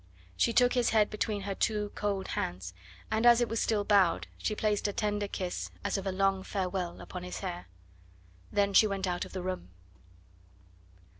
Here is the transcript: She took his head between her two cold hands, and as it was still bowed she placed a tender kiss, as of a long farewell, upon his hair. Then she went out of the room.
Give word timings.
She 0.35 0.51
took 0.51 0.73
his 0.73 0.89
head 0.89 1.11
between 1.11 1.41
her 1.41 1.53
two 1.53 1.91
cold 1.93 2.29
hands, 2.29 2.73
and 3.11 3.23
as 3.23 3.39
it 3.39 3.47
was 3.47 3.61
still 3.61 3.83
bowed 3.83 4.25
she 4.39 4.55
placed 4.55 4.87
a 4.87 4.93
tender 4.93 5.27
kiss, 5.27 5.69
as 5.83 5.95
of 5.95 6.07
a 6.07 6.11
long 6.11 6.41
farewell, 6.41 6.99
upon 7.01 7.21
his 7.21 7.41
hair. 7.41 7.67
Then 8.51 8.73
she 8.73 8.87
went 8.87 9.05
out 9.05 9.25
of 9.25 9.33
the 9.33 9.43
room. 9.43 9.69